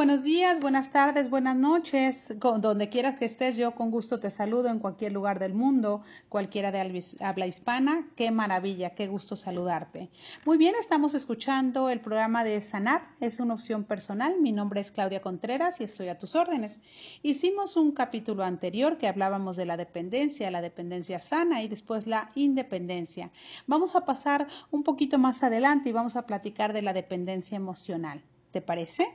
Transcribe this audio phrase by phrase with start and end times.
[0.00, 2.34] Buenos días, buenas tardes, buenas noches.
[2.38, 6.72] donde quieras que estés, yo con gusto te saludo en cualquier lugar del mundo, cualquiera
[6.72, 6.80] de
[7.20, 8.08] habla hispana.
[8.16, 10.10] Qué maravilla, qué gusto saludarte.
[10.46, 13.14] Muy bien, estamos escuchando el programa de Sanar.
[13.20, 14.40] Es una opción personal.
[14.40, 16.80] Mi nombre es Claudia Contreras y estoy a tus órdenes.
[17.22, 22.30] Hicimos un capítulo anterior que hablábamos de la dependencia, la dependencia sana y después la
[22.34, 23.30] independencia.
[23.66, 28.22] Vamos a pasar un poquito más adelante y vamos a platicar de la dependencia emocional.
[28.50, 29.06] ¿Te parece?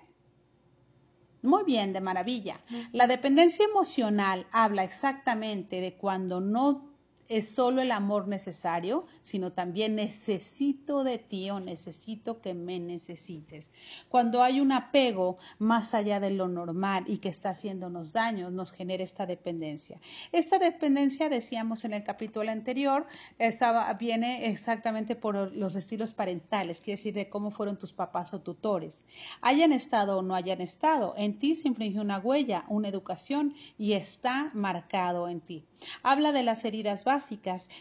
[1.45, 2.59] Muy bien, de maravilla.
[2.91, 6.94] La dependencia emocional habla exactamente de cuando no
[7.27, 13.71] es solo el amor necesario, sino también necesito de ti o necesito que me necesites.
[14.09, 18.71] Cuando hay un apego más allá de lo normal y que está haciéndonos daño, nos
[18.71, 19.99] genera esta dependencia.
[20.31, 23.07] Esta dependencia, decíamos en el capítulo anterior,
[23.39, 28.41] estaba, viene exactamente por los estilos parentales, quiere decir de cómo fueron tus papás o
[28.41, 29.03] tutores.
[29.41, 33.93] Hayan estado o no hayan estado, en ti se infringe una huella, una educación y
[33.93, 35.65] está marcado en ti.
[36.03, 37.14] Habla de las heridas básicas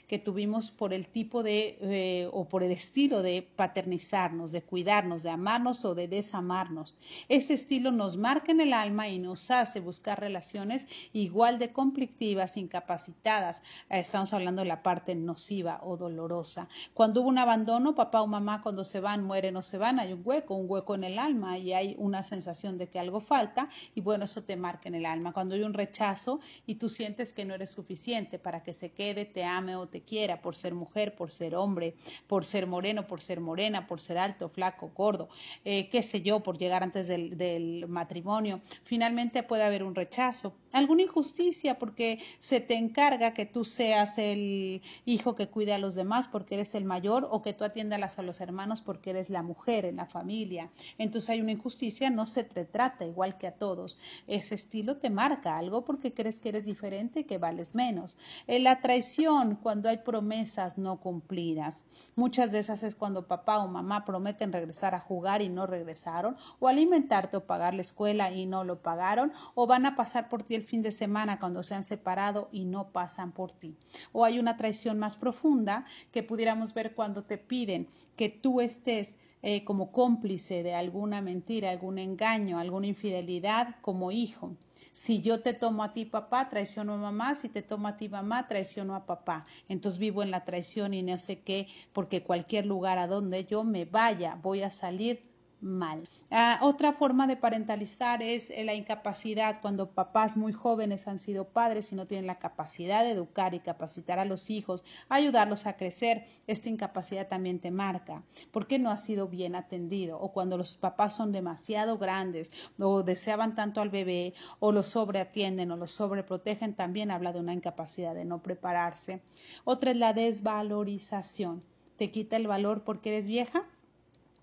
[0.09, 5.23] que tuvimos por el tipo de eh, o por el estilo de paternizarnos, de cuidarnos,
[5.23, 6.95] de amarnos o de desamarnos.
[7.29, 12.57] Ese estilo nos marca en el alma y nos hace buscar relaciones igual de conflictivas,
[12.57, 13.63] incapacitadas.
[13.91, 16.69] Eh, estamos hablando de la parte nociva o dolorosa.
[16.93, 20.13] Cuando hubo un abandono, papá o mamá cuando se van, mueren o se van, hay
[20.13, 23.69] un hueco, un hueco en el alma y hay una sensación de que algo falta
[23.95, 25.33] y bueno, eso te marca en el alma.
[25.33, 29.24] Cuando hay un rechazo y tú sientes que no eres suficiente, para que se quede,
[29.25, 31.95] te ame o te quiera por ser mujer, por ser hombre,
[32.27, 35.29] por ser moreno, por ser morena, por ser alto, flaco, gordo,
[35.65, 38.61] eh, qué sé yo, por llegar antes del, matrimonio.
[38.85, 44.83] Finalmente puede haber un rechazo, alguna injusticia porque se te encarga que tú seas el
[45.05, 48.23] hijo que cuide a los demás porque eres el mayor o que tú atiendas a
[48.23, 50.71] los hermanos porque eres la mujer en la familia.
[50.99, 53.99] Entonces hay una injusticia, no se te trata igual que a todos.
[54.27, 58.17] Ese estilo te marca algo porque crees que eres diferente y que vales menos.
[58.47, 59.14] En la traición,
[59.63, 61.87] cuando hay promesas no cumplidas.
[62.17, 66.37] Muchas de esas es cuando papá o mamá prometen regresar a jugar y no regresaron,
[66.59, 70.43] o alimentarte o pagar la escuela y no lo pagaron, o van a pasar por
[70.43, 73.77] ti el fin de semana cuando se han separado y no pasan por ti.
[74.13, 77.87] O hay una traición más profunda que pudiéramos ver cuando te piden
[78.17, 79.17] que tú estés
[79.47, 84.57] eh, como cómplice de alguna mentira, algún engaño, alguna infidelidad como hijo.
[84.93, 88.09] Si yo te tomo a ti papá, traiciono a mamá, si te tomo a ti
[88.09, 89.45] mamá, traiciono a papá.
[89.69, 93.65] Entonces vivo en la traición y no sé qué, porque cualquier lugar a donde yo
[93.65, 95.34] me vaya voy a salir
[95.65, 96.09] mal.
[96.31, 101.49] Ah, otra forma de parentalizar es eh, la incapacidad cuando papás muy jóvenes han sido
[101.49, 105.77] padres y no tienen la capacidad de educar y capacitar a los hijos, ayudarlos a
[105.77, 106.25] crecer.
[106.47, 108.23] Esta incapacidad también te marca.
[108.53, 110.21] ¿Por qué no ha sido bien atendido?
[110.21, 115.71] O cuando los papás son demasiado grandes o deseaban tanto al bebé o lo sobreatienden
[115.71, 119.23] o lo sobreprotegen, también habla de una incapacidad de no prepararse.
[119.65, 121.65] Otra es la desvalorización.
[121.97, 123.63] ¿Te quita el valor porque eres vieja?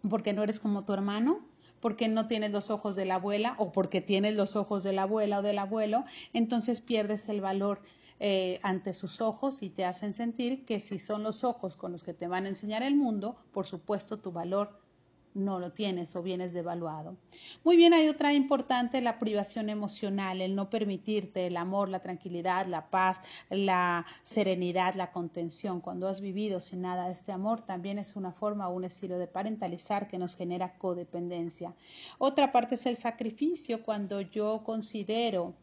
[0.10, 1.40] Porque no eres como tu hermano,
[1.80, 5.04] porque no tienes los ojos de la abuela o porque tienes los ojos de la
[5.04, 7.82] abuela o del abuelo, entonces pierdes el valor
[8.20, 12.04] eh, ante sus ojos y te hacen sentir que si son los ojos con los
[12.04, 14.81] que te van a enseñar el mundo, por supuesto tu valor
[15.34, 17.16] no lo tienes o vienes devaluado.
[17.64, 22.66] Muy bien, hay otra importante, la privación emocional, el no permitirte el amor, la tranquilidad,
[22.68, 25.82] la paz, la serenidad, la contención.
[25.82, 29.28] Cuando has vivido sin nada este amor, también es una forma o un estilo de
[29.28, 31.74] parentalizar que nos genera codependencia.
[32.18, 35.54] Otra parte es el sacrificio, cuando yo considero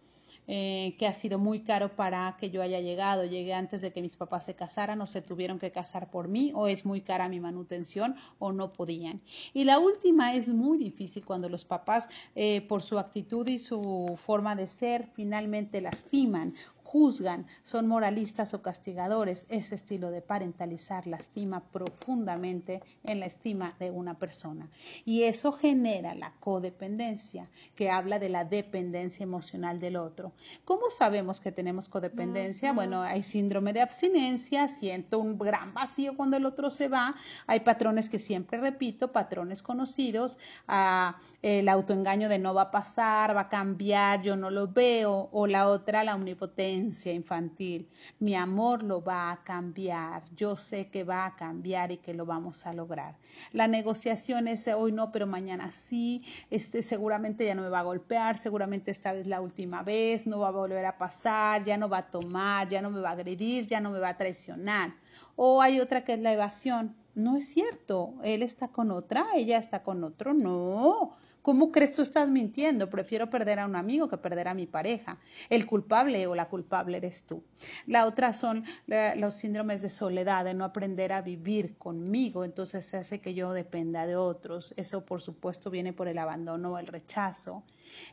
[0.50, 3.24] eh, que ha sido muy caro para que yo haya llegado.
[3.24, 6.52] Llegué antes de que mis papás se casaran o se tuvieron que casar por mí
[6.54, 9.20] o es muy cara mi manutención o no podían.
[9.52, 14.18] Y la última es muy difícil cuando los papás eh, por su actitud y su
[14.24, 16.54] forma de ser finalmente lastiman
[16.88, 19.44] juzgan, son moralistas o castigadores.
[19.50, 24.70] Ese estilo de parentalizar lastima profundamente en la estima de una persona.
[25.04, 30.32] Y eso genera la codependencia, que habla de la dependencia emocional del otro.
[30.64, 32.72] ¿Cómo sabemos que tenemos codependencia?
[32.72, 37.14] Bueno, hay síndrome de abstinencia, siento un gran vacío cuando el otro se va,
[37.46, 43.36] hay patrones que siempre repito, patrones conocidos, ah, el autoengaño de no va a pasar,
[43.36, 47.88] va a cambiar, yo no lo veo, o la otra, la omnipotencia infantil.
[48.18, 50.22] Mi amor lo va a cambiar.
[50.34, 53.16] Yo sé que va a cambiar y que lo vamos a lograr.
[53.52, 56.24] La negociación es hoy no, pero mañana sí.
[56.50, 60.40] Este seguramente ya no me va a golpear, seguramente esta vez la última vez, no
[60.40, 63.12] va a volver a pasar, ya no va a tomar, ya no me va a
[63.12, 64.94] agredir, ya no me va a traicionar.
[65.36, 66.96] O hay otra que es la evasión.
[67.14, 71.16] No es cierto, él está con otra, ella está con otro, no
[71.48, 72.90] ¿Cómo crees tú estás mintiendo?
[72.90, 75.16] Prefiero perder a un amigo que perder a mi pareja.
[75.48, 77.42] El culpable o la culpable eres tú.
[77.86, 83.22] La otra son los síndromes de soledad, de no aprender a vivir conmigo, entonces hace
[83.22, 84.74] que yo dependa de otros.
[84.76, 87.64] Eso por supuesto viene por el abandono o el rechazo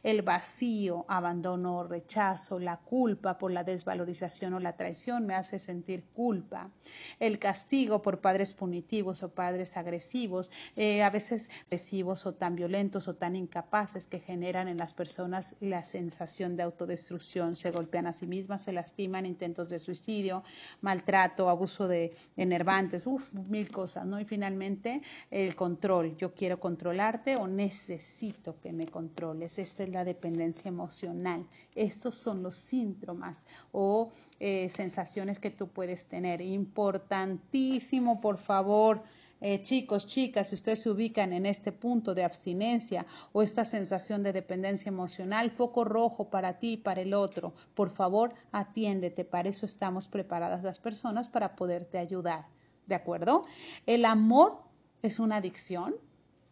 [0.04, 5.60] el vacío, abandono o rechazo, la culpa por la desvalorización o la traición me hace
[5.60, 6.72] sentir culpa,
[7.20, 13.08] el castigo por padres punitivos o padres agresivos, eh, a veces agresivos o tan violentos
[13.08, 18.14] o tan incapaces que generan en las personas la sensación de autodestrucción, se golpean a
[18.14, 20.44] sí mismas, se lastiman, intentos de suicidio,
[20.82, 23.06] maltrato, abuso de enervantes,
[23.48, 24.20] mil cosas, ¿no?
[24.20, 25.02] Y finalmente
[25.32, 31.46] el control, yo quiero controlarte o necesito que me controles esta es la dependencia emocional.
[31.74, 36.40] Estos son los síntomas o eh, sensaciones que tú puedes tener.
[36.42, 39.04] Importantísimo, por favor.
[39.42, 44.24] Eh, chicos, chicas, si ustedes se ubican en este punto de abstinencia o esta sensación
[44.24, 49.26] de dependencia emocional, foco rojo para ti y para el otro, por favor, atiéndete.
[49.26, 52.46] Para eso estamos preparadas las personas para poderte ayudar.
[52.86, 53.42] ¿De acuerdo?
[53.86, 54.62] El amor
[55.02, 55.96] es una adicción.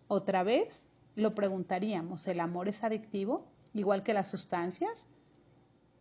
[0.07, 3.45] Otra vez, lo preguntaríamos, ¿el amor es adictivo?
[3.73, 5.07] Igual que las sustancias.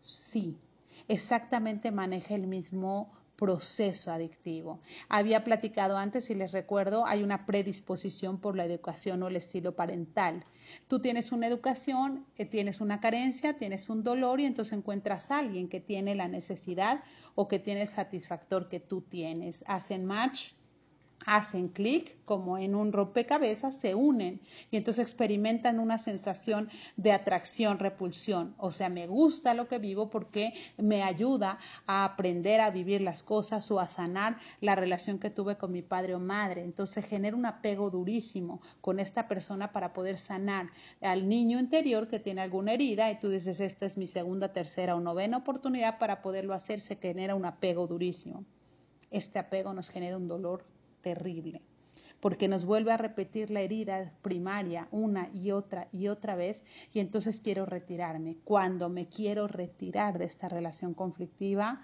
[0.05, 0.57] Sí,
[1.09, 4.79] exactamente maneja el mismo proceso adictivo.
[5.09, 9.75] Había platicado antes y les recuerdo, hay una predisposición por la educación o el estilo
[9.75, 10.45] parental.
[10.87, 15.39] Tú tienes una educación, eh, tienes una carencia, tienes un dolor y entonces encuentras a
[15.39, 17.03] alguien que tiene la necesidad
[17.35, 19.65] o que tiene el satisfactor que tú tienes.
[19.67, 20.53] Hacen match
[21.27, 24.41] hacen clic como en un rompecabezas, se unen
[24.71, 28.55] y entonces experimentan una sensación de atracción, repulsión.
[28.59, 33.23] O sea, me gusta lo que vivo porque me ayuda a aprender a vivir las
[33.23, 36.63] cosas o a sanar la relación que tuve con mi padre o madre.
[36.63, 40.71] Entonces genera un apego durísimo con esta persona para poder sanar
[41.01, 44.97] al niño interior que tiene alguna herida y tú dices, esta es mi segunda, tercera
[44.97, 48.45] o novena oportunidad para poderlo hacer, se genera un apego durísimo.
[49.11, 50.65] Este apego nos genera un dolor
[51.03, 51.61] terrible,
[52.21, 57.01] porque nos vuelve a repetir la herida primaria una y otra y otra vez, y
[57.01, 58.39] entonces quiero retirarme.
[58.45, 61.83] Cuando me quiero retirar de esta relación conflictiva,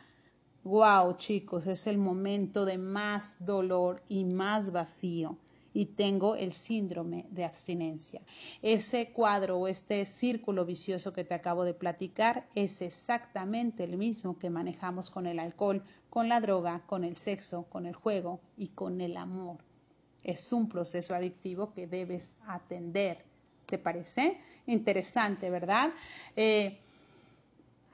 [0.65, 5.39] wow, chicos, es el momento de más dolor y más vacío
[5.73, 8.23] y tengo el síndrome de abstinencia.
[8.63, 14.39] Ese cuadro o este círculo vicioso que te acabo de platicar es exactamente el mismo
[14.39, 18.69] que manejamos con el alcohol, con la droga, con el sexo, con el juego y
[18.69, 19.59] con el amor.
[20.23, 23.25] Es un proceso adictivo que debes atender.
[23.67, 24.39] ¿Te parece?
[24.67, 25.91] Interesante, ¿verdad?
[26.35, 26.79] Eh,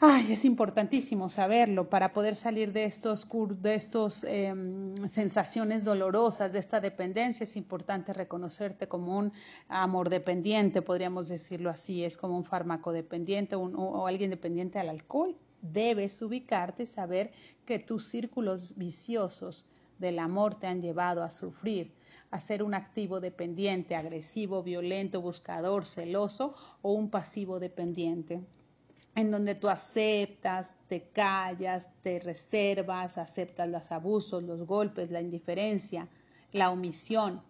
[0.06, 3.26] Ay, es importantísimo saberlo para poder salir de estos,
[3.62, 7.44] de estos em, sensaciones dolorosas, de esta dependencia.
[7.44, 9.32] Es importante reconocerte como un
[9.66, 12.04] amor dependiente, podríamos decirlo así.
[12.04, 15.34] Es como un fármaco dependiente o alguien dependiente al alcohol.
[15.62, 17.32] Debes ubicarte y saber
[17.64, 19.66] que tus círculos viciosos
[19.98, 21.94] del amor te han llevado a sufrir,
[22.30, 26.50] a ser un activo dependiente, agresivo, violento, buscador, celoso
[26.82, 28.42] o un pasivo dependiente
[29.14, 36.08] en donde tú aceptas, te callas, te reservas, aceptas los abusos, los golpes, la indiferencia,
[36.52, 37.42] la omisión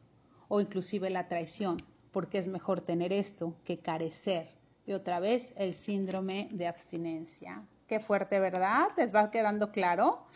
[0.49, 1.78] o inclusive la traición,
[2.12, 4.50] porque es mejor tener esto que carecer.
[4.87, 7.62] Y otra vez el síndrome de abstinencia.
[7.87, 8.88] Qué fuerte, ¿verdad?
[8.97, 10.26] ¿Les va quedando claro?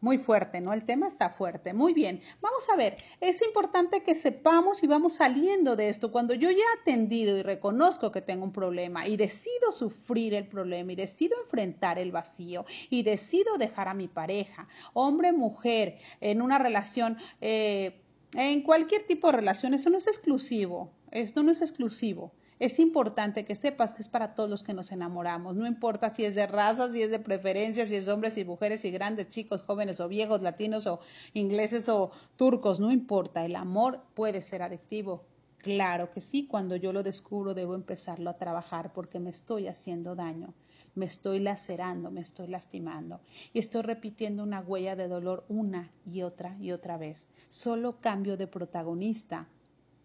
[0.00, 0.72] Muy fuerte, ¿no?
[0.72, 1.74] El tema está fuerte.
[1.74, 2.20] Muy bien.
[2.40, 6.10] Vamos a ver, es importante que sepamos y vamos saliendo de esto.
[6.10, 10.46] Cuando yo ya he atendido y reconozco que tengo un problema y decido sufrir el
[10.46, 16.40] problema y decido enfrentar el vacío y decido dejar a mi pareja, hombre, mujer, en
[16.40, 18.00] una relación, eh,
[18.32, 20.92] en cualquier tipo de relación, eso no es exclusivo.
[21.10, 24.92] Esto no es exclusivo es importante que sepas que es para todos los que nos
[24.92, 28.44] enamoramos, no importa si es de raza, si es de preferencia, si es hombres y
[28.44, 31.00] mujeres y grandes, chicos, jóvenes o viejos, latinos o
[31.32, 35.24] ingleses o turcos, no importa, el amor puede ser adictivo.
[35.56, 40.14] Claro que sí, cuando yo lo descubro debo empezarlo a trabajar porque me estoy haciendo
[40.14, 40.52] daño,
[40.94, 43.20] me estoy lacerando, me estoy lastimando
[43.54, 47.28] y estoy repitiendo una huella de dolor una y otra y otra vez.
[47.48, 49.48] Solo cambio de protagonista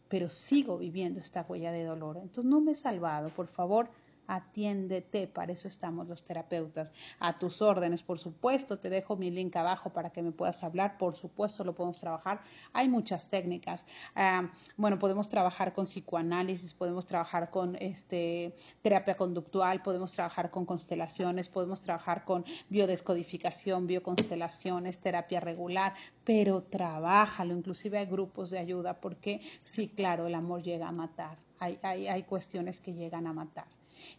[0.09, 2.17] pero sigo viviendo esta huella de dolor.
[2.17, 3.89] Entonces no me he salvado, por favor,
[4.27, 6.91] atiéndete, para eso estamos los terapeutas.
[7.19, 10.97] A tus órdenes, por supuesto, te dejo mi link abajo para que me puedas hablar,
[10.97, 12.41] por supuesto lo podemos trabajar.
[12.73, 13.85] Hay muchas técnicas.
[14.15, 20.65] Ah, bueno, podemos trabajar con psicoanálisis, podemos trabajar con este, terapia conductual, podemos trabajar con
[20.65, 28.99] constelaciones, podemos trabajar con biodescodificación, bioconstelaciones, terapia regular, pero trabájalo, inclusive hay grupos de ayuda
[28.99, 33.33] porque sí, claro, el amor llega a matar hay, hay, hay cuestiones que llegan a
[33.33, 33.67] matar.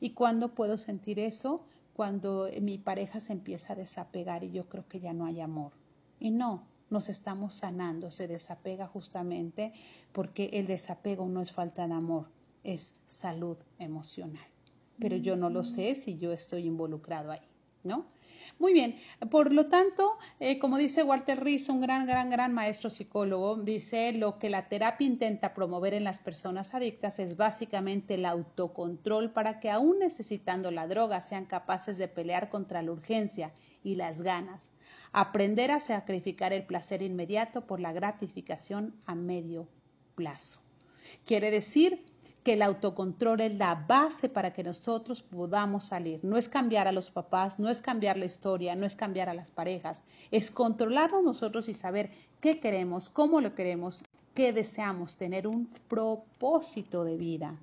[0.00, 1.64] ¿Y cuándo puedo sentir eso?
[1.95, 5.73] Cuando mi pareja se empieza a desapegar y yo creo que ya no hay amor.
[6.21, 9.73] Y no, nos estamos sanando, se desapega justamente
[10.12, 12.28] porque el desapego no es falta de amor,
[12.64, 14.47] es salud emocional.
[14.99, 17.47] Pero yo no lo sé si yo estoy involucrado ahí,
[18.59, 18.97] Muy bien,
[19.31, 24.12] por lo tanto, eh, como dice Walter Rizzo, un gran, gran, gran maestro psicólogo, dice
[24.12, 29.61] lo que la terapia intenta promover en las personas adictas es básicamente el autocontrol para
[29.61, 33.52] que aún necesitando la droga sean capaces de pelear contra la urgencia
[33.85, 34.71] y las ganas,
[35.12, 39.69] aprender a sacrificar el placer inmediato por la gratificación a medio
[40.14, 40.61] plazo.
[41.26, 42.05] Quiere decir
[42.46, 46.20] que el autocontrol es la base para que nosotros podamos salir.
[46.22, 49.34] No es cambiar a los papás, no es cambiar la historia, no es cambiar a
[49.34, 55.48] las parejas, es controlarnos nosotros y saber qué queremos, cómo lo queremos, qué deseamos, tener
[55.48, 57.58] un propósito de vida,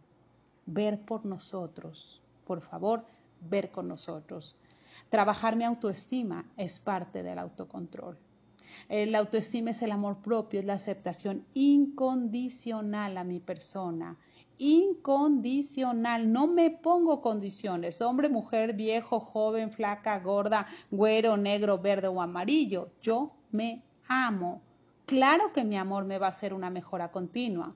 [0.66, 3.06] ver por nosotros, por favor,
[3.40, 4.58] ver con nosotros.
[5.10, 8.18] Trabajar mi autoestima es parte del autocontrol.
[8.90, 14.18] La autoestima es el amor propio, es la aceptación incondicional a mi persona
[14.58, 16.32] incondicional.
[16.32, 22.92] No me pongo condiciones, hombre, mujer, viejo, joven, flaca, gorda, güero, negro, verde o amarillo.
[23.02, 24.62] Yo me amo.
[25.06, 27.76] Claro que mi amor me va a hacer una mejora continua.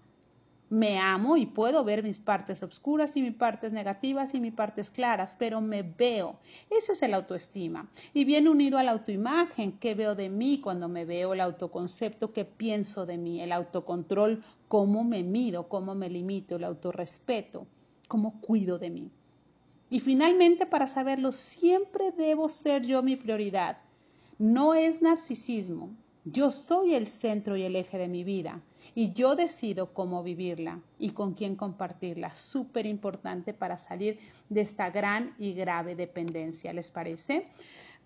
[0.69, 4.89] Me amo y puedo ver mis partes oscuras y mis partes negativas y mis partes
[4.89, 6.36] claras, pero me veo.
[6.69, 7.89] Ese es el autoestima.
[8.13, 12.33] Y viene unido a la autoimagen, qué veo de mí cuando me veo, el autoconcepto,
[12.33, 17.65] qué pienso de mí, el autocontrol, cómo me mido, cómo me limito, el autorrespeto,
[18.09, 19.09] cómo cuido de mí.
[19.89, 23.77] Y finalmente, para saberlo, siempre debo ser yo mi prioridad.
[24.38, 25.91] No es narcisismo.
[26.25, 28.59] Yo soy el centro y el eje de mi vida
[28.96, 32.34] y yo decido cómo vivirla y con quién compartirla.
[32.36, 37.46] Súper importante para salir de esta gran y grave dependencia, ¿les parece?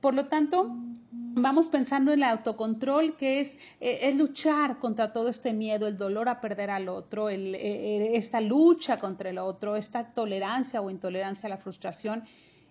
[0.01, 0.75] Por lo tanto,
[1.11, 6.27] vamos pensando en el autocontrol, que es, eh, luchar contra todo este miedo, el dolor
[6.27, 11.49] a perder al otro, eh, esta lucha contra el otro, esta tolerancia o intolerancia a
[11.51, 12.23] la frustración.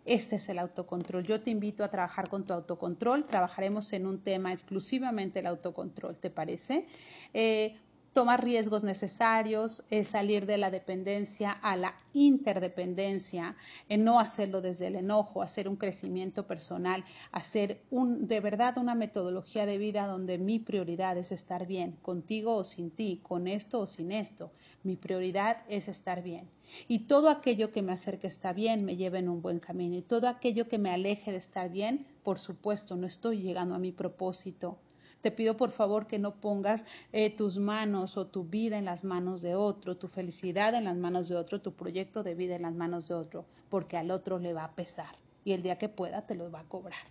[0.04, 1.22] Este es el autocontrol.
[1.22, 3.26] Yo te invito a trabajar con tu autocontrol.
[3.26, 6.86] Trabajaremos en un tema exclusivamente el autocontrol, ¿te parece?
[7.32, 7.76] Eh,
[8.12, 13.56] tomar riesgos necesarios, salir de la dependencia a la interdependencia,
[13.88, 18.94] en no hacerlo desde el enojo, hacer un crecimiento personal, hacer un, de verdad una
[18.94, 23.80] metodología de vida donde mi prioridad es estar bien, contigo o sin ti, con esto
[23.80, 24.50] o sin esto.
[24.82, 26.48] Mi prioridad es estar bien.
[26.88, 29.96] Y todo aquello que me acerque a estar bien me lleve en un buen camino.
[29.96, 33.78] Y todo aquello que me aleje de estar bien, por supuesto, no estoy llegando a
[33.78, 34.78] mi propósito
[35.20, 39.04] te pido por favor que no pongas eh, tus manos o tu vida en las
[39.04, 42.62] manos de otro, tu felicidad en las manos de otro, tu proyecto de vida en
[42.62, 45.88] las manos de otro, porque al otro le va a pesar y el día que
[45.88, 47.06] pueda te lo va a cobrar.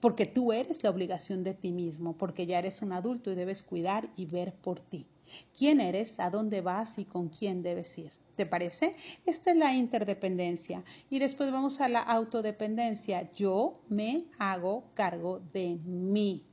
[0.00, 3.62] Porque tú eres la obligación de ti mismo, porque ya eres un adulto y debes
[3.62, 5.06] cuidar y ver por ti.
[5.56, 6.20] ¿Quién eres?
[6.20, 6.98] ¿A dónde vas?
[6.98, 8.12] ¿Y con quién debes ir?
[8.36, 8.96] ¿Te parece?
[9.26, 10.84] Esta es la interdependencia.
[11.10, 13.30] Y después vamos a la autodependencia.
[13.32, 16.44] Yo me hago cargo de mí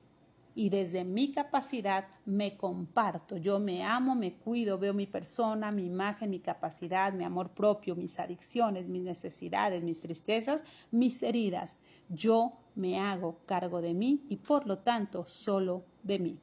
[0.59, 3.37] y desde mi capacidad me comparto.
[3.37, 7.95] Yo me amo, me cuido, veo mi persona, mi imagen, mi capacidad, mi amor propio,
[7.95, 11.79] mis adicciones, mis necesidades, mis tristezas, mis heridas.
[12.09, 16.37] Yo me hago cargo de mí y por lo tanto solo de mí.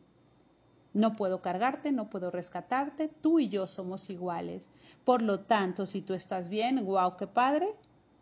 [0.94, 4.70] No puedo cargarte, no puedo rescatarte, tú y yo somos iguales.
[5.04, 7.68] Por lo tanto, si tú estás bien, wow, qué padre,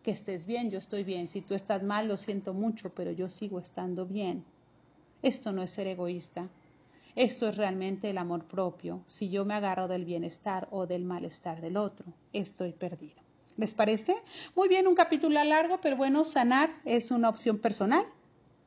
[0.03, 1.29] que estés bien, yo estoy bien.
[1.29, 4.45] Si tú estás mal, lo siento mucho, pero yo sigo estando bien.
[5.25, 6.51] Esto no es ser egoísta.
[7.17, 9.01] Esto es realmente el amor propio.
[9.07, 12.05] Si yo me agarro del bienestar o del malestar del otro,
[12.35, 13.23] estoy perdido.
[13.57, 14.17] ¿Les parece?
[14.55, 18.05] Muy bien, un capítulo largo, pero bueno, sanar es una opción personal.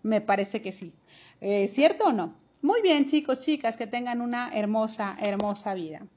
[0.01, 0.93] Me parece que sí.
[1.41, 2.33] Eh, ¿Cierto o no?
[2.63, 6.07] Muy bien, chicos, chicas, que tengan una hermosa, hermosa vida.